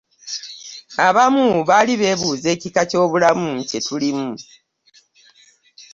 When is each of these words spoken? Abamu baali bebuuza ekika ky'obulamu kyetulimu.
Abamu 1.07 1.45
baali 1.69 1.93
bebuuza 2.01 2.47
ekika 2.55 2.81
ky'obulamu 2.89 3.49
kyetulimu. 3.69 4.31